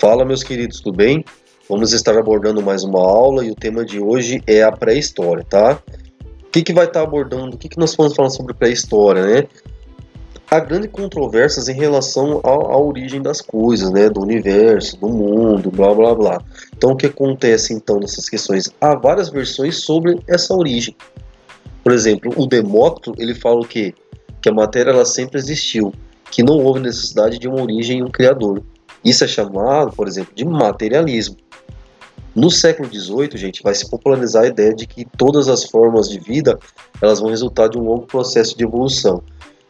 [0.00, 1.22] Fala, meus queridos, tudo bem?
[1.68, 5.78] Vamos estar abordando mais uma aula e o tema de hoje é a pré-história, tá?
[6.42, 7.54] O que, que vai estar abordando?
[7.54, 9.46] O que, que nós vamos falar sobre pré-história, né?
[10.50, 14.08] Há grandes controvérsias em relação à, origem das coisas, né?
[14.08, 16.42] Do universo, do mundo, blá blá blá.
[16.74, 18.72] Então, o que acontece então nessas questões?
[18.80, 20.96] Há várias versões sobre essa origem.
[21.84, 23.92] Por exemplo, o Demócrito ele fala o quê?
[24.40, 25.92] Que a matéria ela sempre existiu,
[26.30, 28.62] que não houve necessidade de uma origem e um criador.
[29.04, 31.36] Isso é chamado, por exemplo, de materialismo.
[32.34, 36.18] No século XVIII, gente, vai se popularizar a ideia de que todas as formas de
[36.20, 36.58] vida
[37.02, 39.22] elas vão resultar de um longo processo de evolução.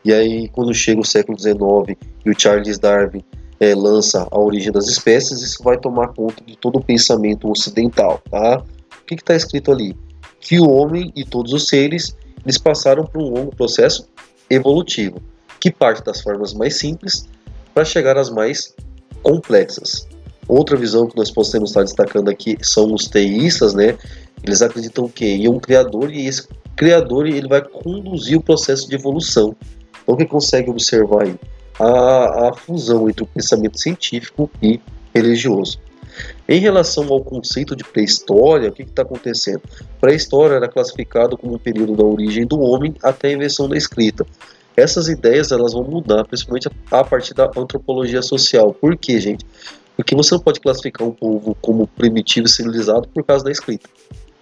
[0.05, 3.25] E aí, quando chega o século XIX e o Charles Darwin
[3.59, 8.21] é, lança a origem das espécies, isso vai tomar conta de todo o pensamento ocidental,
[8.31, 8.63] tá?
[9.03, 9.97] O que está escrito ali?
[10.41, 14.09] Que o homem e todos os seres eles passaram por um longo processo
[14.49, 15.21] evolutivo,
[15.59, 17.29] que parte das formas mais simples
[17.75, 18.75] para chegar às mais
[19.23, 20.07] complexas.
[20.49, 23.97] Outra visão que nós podemos estar destacando aqui são os teístas, né?
[24.43, 28.95] Eles acreditam que em um criador e esse criador ele vai conduzir o processo de
[28.95, 29.55] evolução.
[30.03, 31.37] Então, o que consegue observar aí?
[31.79, 34.81] A, a fusão entre o pensamento científico e
[35.15, 35.79] religioso.
[36.49, 39.63] Em relação ao conceito de pré-história, o que está acontecendo?
[40.01, 44.27] Pré-história era classificado como um período da origem do homem até a invenção da escrita.
[44.81, 48.73] Essas ideias elas vão mudar, principalmente a partir da antropologia social.
[48.73, 49.45] Por quê, gente?
[49.97, 53.89] Porque você não pode classificar um povo como primitivo e civilizado por causa da escrita.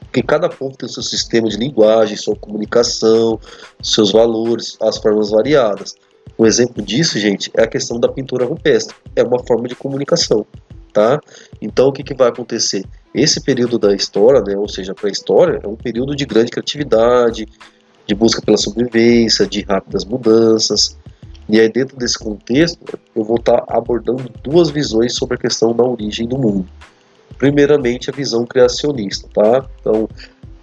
[0.01, 3.39] Porque cada povo tem seu sistema de linguagem, sua comunicação,
[3.83, 5.97] seus valores, as formas variadas.
[6.39, 8.95] Um exemplo disso, gente, é a questão da pintura rupestre.
[9.17, 10.47] É uma forma de comunicação,
[10.93, 11.21] tá?
[11.61, 12.85] Então, o que, que vai acontecer?
[13.13, 17.49] Esse período da história, né, ou seja, pré-história, é um período de grande criatividade,
[18.09, 20.97] de busca pela sobrevivência, de rápidas mudanças.
[21.47, 25.85] E aí, dentro desse contexto, eu vou estar abordando duas visões sobre a questão da
[25.85, 26.67] origem do mundo.
[27.37, 29.69] Primeiramente, a visão criacionista, tá?
[29.81, 30.09] Então,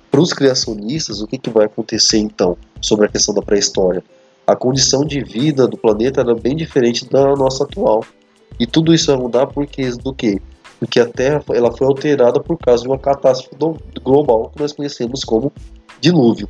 [0.09, 4.03] para os criacionistas, o que, que vai acontecer então sobre a questão da pré-história?
[4.47, 8.03] A condição de vida do planeta era bem diferente da nossa atual.
[8.59, 10.39] E tudo isso vai mudar porque do quê?
[10.79, 13.49] Porque a Terra ela foi alterada por causa de uma catástrofe
[14.03, 15.51] global que nós conhecemos como
[15.99, 16.49] dilúvio.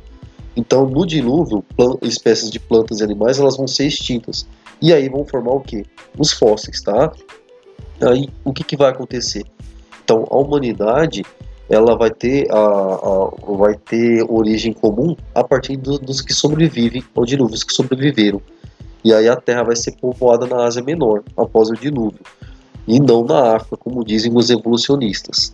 [0.56, 1.62] Então, no dilúvio,
[2.02, 4.46] espécies de plantas e animais elas vão ser extintas.
[4.80, 5.84] E aí vão formar o que?
[6.18, 7.12] Os fósseis, tá?
[8.00, 9.44] Aí, o que, que vai acontecer?
[10.02, 11.22] Então, a humanidade
[11.68, 17.04] ela vai ter, a, a vai ter origem comum a partir do, dos que sobrevivem
[17.14, 18.40] ao dilúvio, os que sobreviveram.
[19.04, 22.20] E aí a Terra vai ser povoada na Ásia Menor, após o dilúvio,
[22.86, 25.52] e não na África, como dizem os evolucionistas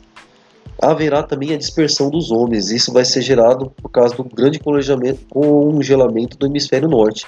[0.83, 2.71] haverá também a dispersão dos homens.
[2.71, 7.25] Isso vai ser gerado por causa do grande congelamento do hemisfério norte.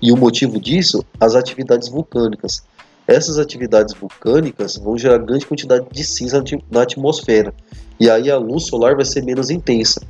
[0.00, 2.62] E o motivo disso, as atividades vulcânicas.
[3.08, 7.54] Essas atividades vulcânicas vão gerar grande quantidade de cinza na atmosfera.
[7.98, 10.02] E aí a luz solar vai ser menos intensa.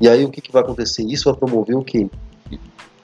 [0.00, 1.02] E aí o que, que vai acontecer?
[1.02, 2.08] Isso vai promover o que?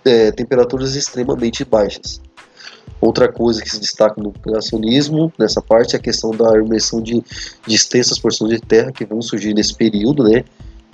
[0.04, 2.22] É, temperaturas extremamente baixas.
[3.00, 7.22] Outra coisa que se destaca no criacionismo, nessa parte, é a questão da imersão de,
[7.66, 10.44] de extensas porções de terra que vão surgir nesse período, né?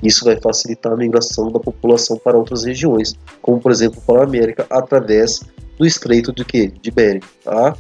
[0.03, 4.25] Isso vai facilitar a migração da população para outras regiões, como por exemplo para a
[4.25, 5.41] América, através
[5.79, 6.73] do Estreito de, quê?
[6.81, 7.21] de Bering.
[7.45, 7.77] Tá?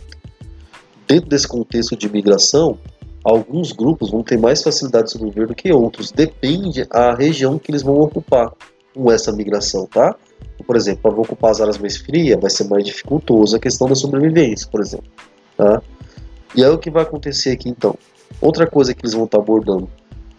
[1.08, 2.78] Dentro desse contexto de migração,
[3.24, 7.72] alguns grupos vão ter mais facilidade de sobreviver do que outros, depende a região que
[7.72, 8.52] eles vão ocupar
[8.94, 10.14] com essa migração, tá?
[10.62, 13.94] Por exemplo, para ocupar as áreas mais frias, vai ser mais dificultoso a questão da
[13.94, 15.06] sobrevivência, por exemplo.
[15.56, 15.82] Tá?
[16.54, 17.96] E aí o que vai acontecer aqui então?
[18.40, 19.88] Outra coisa que eles vão estar abordando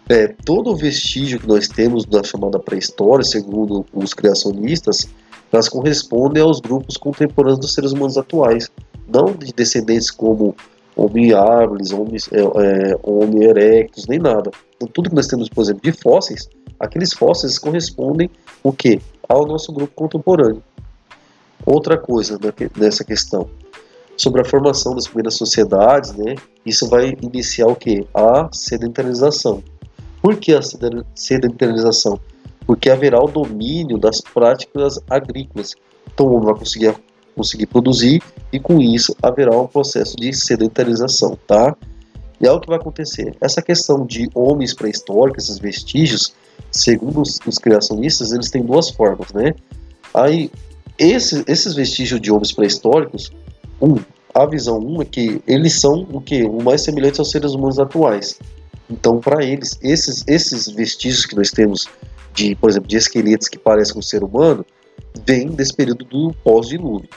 [0.08, 5.08] é todo o vestígio que nós temos da chamada pré-história, segundo os criacionistas,
[5.50, 8.70] elas correspondem aos grupos contemporâneos dos seres humanos atuais,
[9.08, 10.54] não de descendentes como
[10.96, 14.50] Homo habilis, Homo, é, é, Homo erectus, nem nada.
[14.76, 16.48] Então, tudo que nós temos, por exemplo, de fósseis,
[16.84, 18.30] aqueles fósseis correspondem
[18.62, 19.00] o que?
[19.28, 20.62] Ao nosso grupo contemporâneo.
[21.64, 22.38] Outra coisa
[22.76, 23.48] nessa questão,
[24.16, 26.34] sobre a formação das primeiras sociedades, né?
[26.64, 28.06] Isso vai iniciar o que?
[28.14, 29.62] A sedentarização.
[30.20, 30.60] Por que a
[31.14, 32.18] sedentarização?
[32.66, 35.74] Porque haverá o domínio das práticas agrícolas.
[36.12, 36.94] Então o homem vai conseguir,
[37.36, 38.22] conseguir produzir
[38.52, 41.76] e com isso haverá um processo de sedentarização, tá?
[42.40, 43.36] E é o que vai acontecer.
[43.40, 46.34] Essa questão de homens pré-históricos, esses vestígios,
[46.70, 49.54] segundo os, os, criacionistas, eles têm duas formas, né?
[50.12, 50.50] Aí,
[50.98, 53.32] esse, esses vestígios de homens pré-históricos,
[53.80, 53.96] um,
[54.34, 57.78] a visão um é que eles são o que o mais semelhantes aos seres humanos
[57.78, 58.38] atuais.
[58.90, 61.88] Então, para eles, esses, esses vestígios que nós temos
[62.34, 64.66] de, por exemplo, de esqueletos que parecem um ser humano,
[65.24, 67.08] vêm desse período do pós-dilúvio.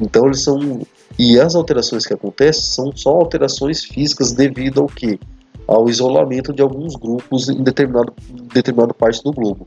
[0.00, 0.82] Então, eles são
[1.18, 5.18] E as alterações que acontecem são só alterações físicas devido ao que?
[5.66, 8.12] Ao isolamento de alguns grupos em determinado,
[8.52, 9.66] determinada parte do globo.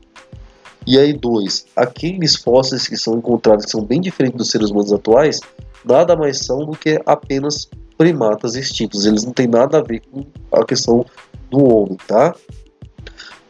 [0.86, 4.92] E aí, dois, aqueles fósseis que são encontrados que são bem diferentes dos seres humanos
[4.92, 5.40] atuais,
[5.84, 9.04] nada mais são do que apenas primatas extintos.
[9.04, 11.04] Eles não têm nada a ver com a questão
[11.50, 12.34] do homem, tá?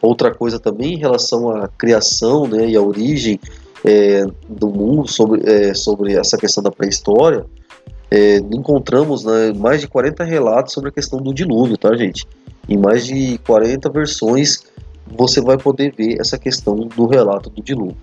[0.00, 3.40] Outra coisa também em relação à criação né, e à origem
[3.84, 7.44] é, do mundo, sobre, é, sobre essa questão da pré-história,
[8.10, 12.26] é, encontramos né, mais de 40 relatos sobre a questão do dilúvio, tá, gente?
[12.68, 14.64] Em mais de 40 versões
[15.06, 17.96] você vai poder ver essa questão do relato do dilúvio.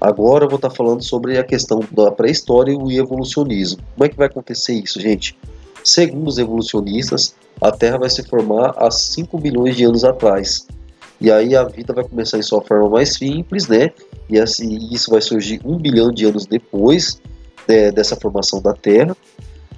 [0.00, 3.80] Agora eu vou estar falando sobre a questão da pré-história e o evolucionismo.
[3.94, 5.38] Como é que vai acontecer isso, gente?
[5.84, 10.66] Segundo os evolucionistas, a Terra vai se formar há 5 bilhões de anos atrás.
[11.20, 13.92] E aí a vida vai começar em sua forma mais simples, né?
[14.28, 17.20] E assim, isso vai surgir um bilhão de anos depois
[17.68, 19.16] né, dessa formação da Terra.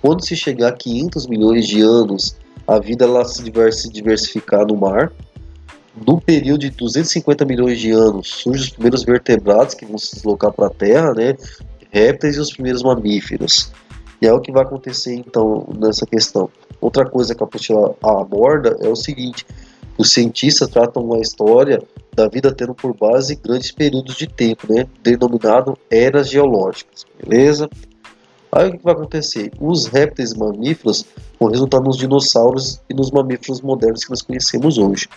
[0.01, 2.37] Quando se chegar a 500 milhões de anos,
[2.67, 3.43] a vida ela se
[3.91, 5.13] diversificar no mar
[6.07, 10.53] no período de 250 milhões de anos, surgem os primeiros vertebrados que vão se deslocar
[10.53, 11.37] para a Terra, né?
[11.91, 13.71] Répteis e os primeiros mamíferos.
[14.21, 16.51] E é o que vai acontecer então nessa questão.
[16.81, 19.47] Outra coisa que a apostila aborda é o seguinte:
[19.97, 21.83] os cientistas tratam a história
[22.15, 24.87] da vida tendo por base grandes períodos de tempo, né?
[25.03, 27.69] Denominado eras geológicas, beleza?
[28.53, 29.51] Aí o que vai acontecer?
[29.61, 31.05] Os répteis mamíferos
[31.41, 35.09] vão resultar nos dinossauros e nos mamíferos modernos que nós conhecemos hoje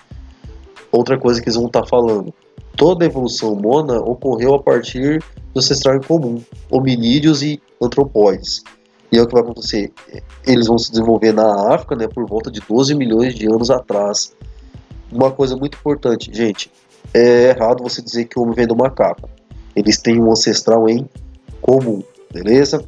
[0.92, 2.34] outra coisa que eles vão estar tá falando.
[2.76, 5.24] Toda a evolução humana ocorreu a partir
[5.54, 8.64] do ancestral em comum, hominídeos e antropóides.
[9.12, 9.92] E é o que vai acontecer.
[10.46, 14.36] Eles vão se desenvolver na África né, por volta de 12 milhões de anos atrás.
[15.12, 16.72] Uma coisa muito importante, gente,
[17.14, 19.30] é errado você dizer que o homem vem do macaco.
[19.76, 21.08] Eles têm um ancestral em
[21.62, 22.84] comum, beleza?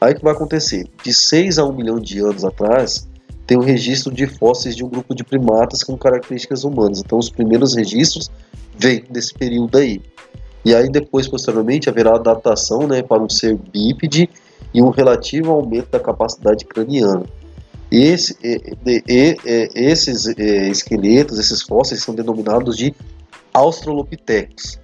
[0.00, 0.88] Aí o que vai acontecer?
[1.04, 3.08] De 6 a 1 milhão de anos atrás,
[3.46, 7.00] tem um registro de fósseis de um grupo de primatas com características humanas.
[7.00, 8.30] Então, os primeiros registros
[8.76, 10.00] vêm desse período aí.
[10.64, 14.28] E aí, depois, posteriormente, haverá adaptação né, para um ser bípede
[14.72, 17.24] e um relativo aumento da capacidade craniana.
[17.94, 19.36] Esse, e, e,
[19.74, 22.94] esses esqueletos, esses fósseis, são denominados de
[23.52, 24.80] Australopithecus.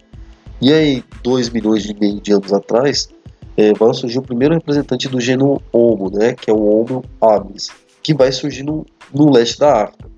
[0.60, 3.08] E aí, 2 milhões e meio de anos atrás,
[3.56, 7.68] é, vai surgir o primeiro representante do gênero Homo, né, que é o Homo habilis
[8.08, 10.08] que vai surgir no, no leste da África.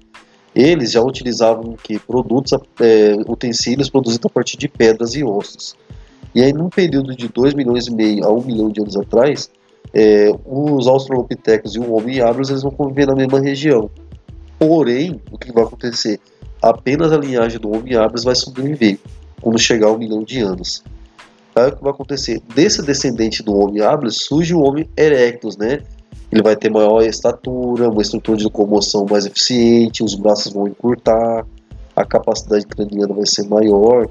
[0.55, 5.75] Eles já utilizavam que produtos, é, utensílios produzidos a partir de pedras e ossos.
[6.33, 8.97] E aí, num período de 2 milhões e meio a 1 um milhão de anos
[8.97, 9.51] atrás,
[9.93, 13.91] é, os australopitecos e o homem habilis eles vão conviver na mesma região.
[14.59, 16.21] Porém, o que vai acontecer?
[16.63, 18.99] Apenas a linhagem do homem habilis vai sobreviver
[19.41, 20.83] quando chegar a um milhão de anos.
[21.55, 22.41] Aí o que vai acontecer?
[22.55, 25.81] Desse descendente do homem habilis surge o homem erectus, né?
[26.33, 31.45] ele vai ter maior estatura, uma estrutura de locomoção mais eficiente, os braços vão encurtar,
[31.95, 34.09] a capacidade craniana vai ser maior,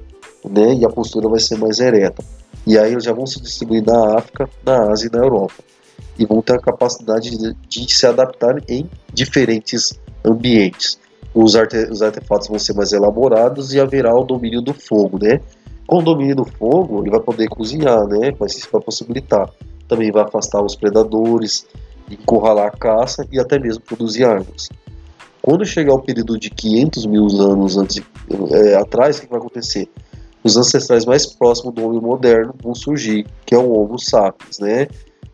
[0.49, 2.23] né, e a postura vai ser mais ereta.
[2.69, 5.56] E aí eles já vão se distribuir na África, na Ásia e na Europa.
[6.19, 11.00] E vão ter a capacidade de, de se adaptar em diferentes ambientes.
[11.33, 15.42] Os, arte, os artefatos vão ser mais elaborados e haverá o domínio do fogo, né?
[15.88, 18.36] Com o domínio do fogo, ele vai poder cozinhar, né?
[18.39, 19.50] Mas isso vai possibilitar.
[19.88, 21.65] Também vai afastar os predadores,
[22.07, 24.70] encurralar a caça e até mesmo produzir armas.
[25.41, 28.00] Quando chegar o período de 500 mil anos antes,
[28.51, 29.89] é, atrás, o que vai acontecer?
[30.43, 34.88] Os ancestrais mais próximos do homem moderno vão surgir, que é o Homo sapiens, né?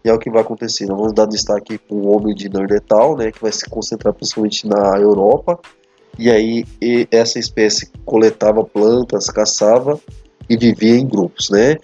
[0.03, 0.85] E é o que vai acontecer.
[0.85, 3.31] Nós vamos dar destaque para o homem de Neandertal, né?
[3.31, 5.59] Que vai se concentrar principalmente na Europa.
[6.17, 9.99] E aí e essa espécie coletava plantas, caçava
[10.49, 11.77] e vivia em grupos, né?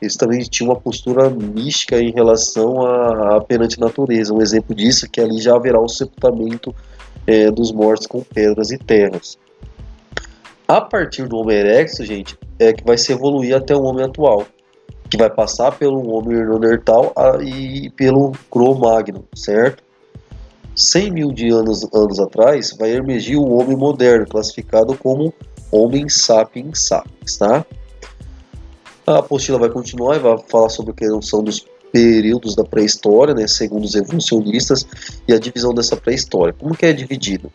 [0.00, 4.32] eles também tinham uma postura mística em relação à, à perante natureza.
[4.32, 6.74] Um exemplo disso é que ali já haverá o sepultamento
[7.26, 9.38] é, dos mortos com pedras e terras.
[10.68, 14.46] A partir do Homo erectus, gente, é que vai se evoluir até o homem atual,
[15.10, 19.84] que vai passar pelo Homo neandertal e pelo Cro-Magnon, certo?
[20.74, 25.32] 100 mil de anos, anos atrás, vai emergir o homem moderno, classificado como
[25.72, 27.64] Homem sapiens sapiens, tá?
[29.06, 33.46] A apostila vai continuar e vai falar sobre a questão dos períodos da pré-história, né,
[33.46, 34.86] segundo os evolucionistas,
[35.26, 36.52] e a divisão dessa pré-história.
[36.52, 37.50] Como que é dividido?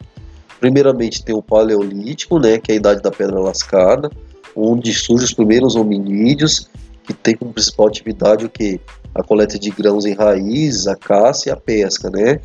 [0.60, 4.10] Primeiramente tem o Paleolítico, né, que é a idade da pedra lascada,
[4.56, 6.70] onde surgem os primeiros hominídeos,
[7.04, 8.80] que tem como principal atividade o que?
[9.14, 12.40] A coleta de grãos em raízes, a caça e a pesca, né?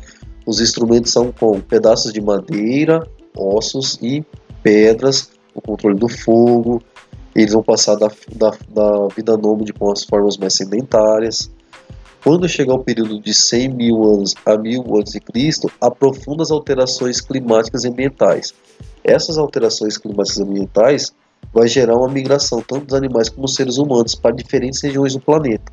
[0.45, 4.25] Os instrumentos são com pedaços de madeira, ossos e
[4.63, 6.81] pedras, o controle do fogo,
[7.35, 11.51] eles vão passar da, da, da vida nômade para as formas mais sedentárias.
[12.23, 15.21] Quando chega ao período de 100 mil anos a 1000 a.C.,
[15.79, 18.53] há profundas alterações climáticas e ambientais.
[19.03, 21.13] Essas alterações climáticas e ambientais
[21.53, 25.19] vai gerar uma migração tanto dos animais como dos seres humanos para diferentes regiões do
[25.19, 25.71] planeta.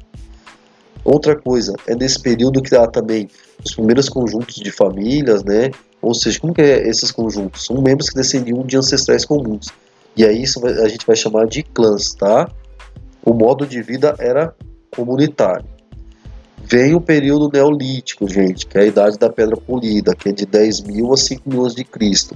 [1.04, 3.28] Outra coisa, é nesse período que há também
[3.62, 5.70] os primeiros conjuntos de famílias, né?
[6.00, 7.66] Ou seja, como que é esses conjuntos?
[7.66, 9.68] São membros que descendiam de ancestrais comuns.
[10.16, 12.48] E aí isso a gente vai chamar de clãs, tá?
[13.24, 14.54] O modo de vida era
[14.90, 15.66] comunitário.
[16.66, 20.46] Vem o período neolítico, gente, que é a idade da pedra polida, que é de
[20.46, 22.34] 10 mil a 5 mil anos de Cristo.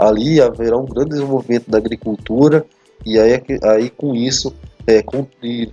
[0.00, 2.64] Ali haverá um grande desenvolvimento da agricultura
[3.04, 4.54] e aí, aí com isso
[4.86, 5.26] é, com,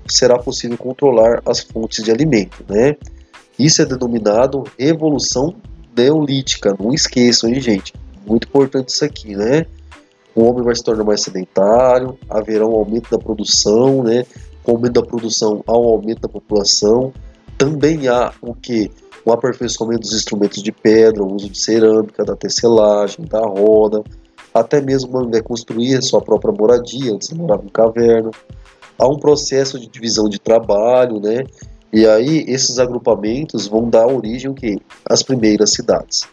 [0.07, 2.95] será possível controlar as fontes de alimento, né?
[3.57, 5.55] Isso é denominado revolução
[5.95, 6.75] neolítica.
[6.79, 7.93] Não esqueçam, hein, gente?
[8.25, 9.65] Muito importante isso aqui, né?
[10.35, 14.25] O homem vai se tornar mais sedentário, haverá um aumento da produção, né?
[14.63, 17.11] Com o aumento da produção há um aumento da população,
[17.57, 18.91] também há o que?
[19.27, 24.01] O aperfeiçoamento dos instrumentos de pedra, o uso de cerâmica, da tecelagem, da roda,
[24.53, 28.31] até mesmo o homem vai construir sua própria moradia, antes morava em caverna.
[28.97, 31.43] Há um processo de divisão de trabalho, né?
[31.91, 36.25] E aí esses agrupamentos vão dar origem que às primeiras cidades.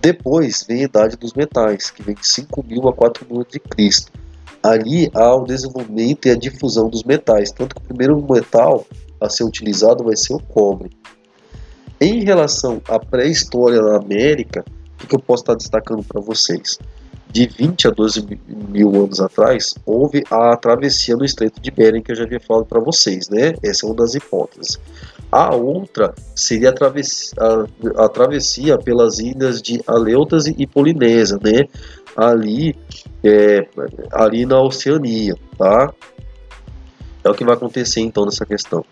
[0.00, 3.60] Depois vem a idade dos metais, que vem de 5 mil a 4 mil de
[3.60, 4.10] Cristo.
[4.60, 8.84] Ali há o desenvolvimento e a difusão dos metais, tanto que o primeiro metal
[9.20, 10.90] a ser utilizado vai ser o cobre.
[12.00, 14.64] Em relação à pré-história da América,
[15.02, 16.78] o que eu posso estar destacando para vocês?
[17.30, 18.38] De 20 a 12
[18.68, 22.66] mil anos atrás, houve a travessia no Estreito de Bering, que eu já havia falado
[22.66, 23.54] para vocês, né?
[23.62, 24.78] Essa é uma das hipóteses.
[25.32, 31.66] A outra seria a travessia, a, a travessia pelas ilhas de Aleutas e Polinésia, né?
[32.16, 32.76] Ali,
[33.24, 33.66] é,
[34.12, 35.92] ali na Oceania, tá?
[37.24, 38.84] É o que vai acontecer então nessa questão.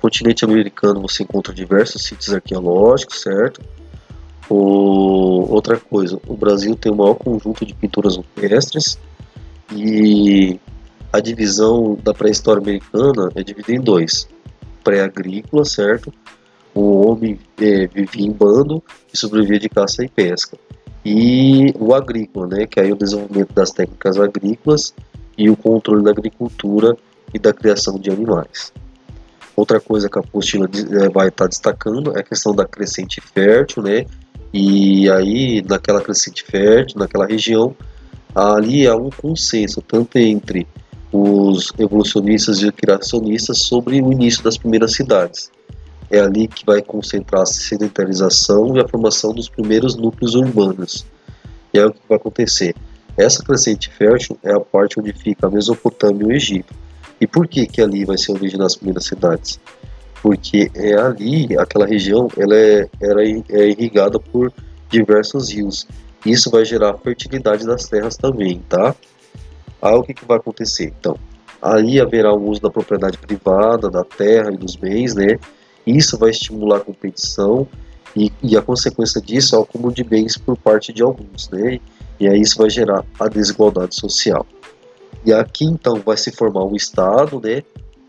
[0.00, 3.60] Continente americano você encontra diversos sítios arqueológicos, certo?
[4.48, 8.98] O, outra coisa, o Brasil tem o maior conjunto de pinturas rupestres
[9.74, 10.58] e
[11.12, 14.28] a divisão da pré-história americana é dividida em dois:
[14.82, 16.12] pré-agrícola, certo?
[16.74, 20.56] O homem é, vivia em bando e sobrevivia de caça e pesca.
[21.04, 24.94] E o agrícola, né, que aí é o desenvolvimento das técnicas agrícolas
[25.36, 26.96] e o controle da agricultura
[27.32, 28.72] e da criação de animais.
[29.58, 33.82] Outra coisa que a apostila eh, vai estar destacando é a questão da crescente fértil,
[33.82, 34.06] né?
[34.54, 37.74] E aí, naquela crescente fértil, naquela região,
[38.32, 40.64] ali há um consenso, tanto entre
[41.12, 45.50] os evolucionistas e criacionistas, sobre o início das primeiras cidades.
[46.08, 51.04] É ali que vai concentrar a sedentarização e a formação dos primeiros núcleos urbanos.
[51.74, 52.76] E aí o que vai acontecer?
[53.16, 56.87] Essa crescente fértil é a parte onde fica a Mesopotâmia e o Egito
[57.20, 59.58] e por que que ali vai ser a origem das primeiras cidades?
[60.22, 64.52] Porque é ali, aquela região, ela é, era, é irrigada por
[64.90, 65.86] diversos rios.
[66.26, 68.94] Isso vai gerar fertilidade das terras também, tá?
[69.80, 70.92] Aí o que, que vai acontecer?
[70.98, 71.16] Então,
[71.62, 75.38] ali haverá o uso da propriedade privada, da terra e dos bens, né?
[75.86, 77.66] Isso vai estimular a competição
[78.16, 81.78] e, e a consequência disso é o acúmulo de bens por parte de alguns, né?
[82.18, 84.44] E aí isso vai gerar a desigualdade social.
[85.24, 87.62] E aqui então vai se formar um Estado, né,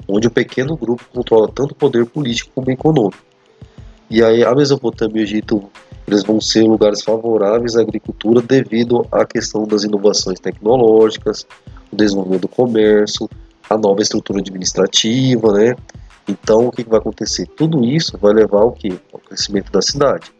[0.07, 3.23] onde o um pequeno grupo controla tanto o poder político como econômico.
[4.09, 5.69] E aí a Mesopotâmia e o Egito
[6.07, 11.45] eles vão ser lugares favoráveis à agricultura devido à questão das inovações tecnológicas,
[11.91, 13.29] o desenvolvimento do comércio,
[13.69, 15.75] a nova estrutura administrativa, né?
[16.27, 17.45] Então o que, vai acontecer?
[17.45, 18.99] Tudo isso vai levar ao que?
[19.13, 20.31] Ao crescimento da cidade.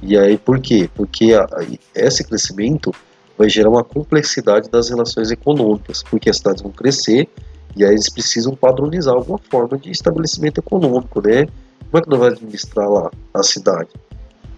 [0.00, 0.88] E aí por quê?
[0.94, 1.46] Porque a,
[1.92, 2.94] esse crescimento
[3.36, 7.28] vai gerar uma complexidade das relações econômicas, porque as cidades vão crescer
[7.76, 11.46] e aí eles precisam padronizar alguma forma de estabelecimento econômico, né?
[11.90, 13.90] Como é que nós vamos administrar lá a cidade?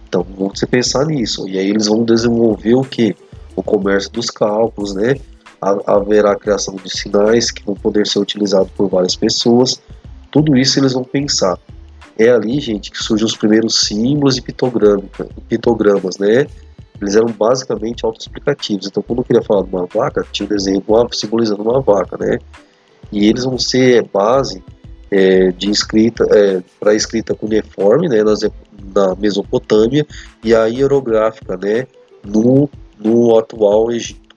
[0.07, 1.47] Então, vamos pensar nisso.
[1.47, 3.15] E aí eles vão desenvolver o que?
[3.55, 5.15] O comércio dos cálculos, né?
[5.61, 9.81] Haverá a criação de sinais que vão poder ser utilizados por várias pessoas.
[10.31, 11.59] Tudo isso eles vão pensar.
[12.17, 16.47] É ali, gente, que surgem os primeiros símbolos e pitogramas, né?
[17.01, 18.87] Eles eram basicamente autoexplicativos.
[18.87, 22.17] Então, quando eu queria falar de uma vaca, tinha um desenho uma, simbolizando uma vaca,
[22.17, 22.39] né?
[23.11, 24.63] E eles vão ser base
[25.09, 28.41] é, de escrita é, para escrita cuneiforme, né, nas,
[28.93, 30.05] na Mesopotâmia,
[30.43, 31.87] e a hierográfica, né,
[32.23, 34.28] no, no atual Egito.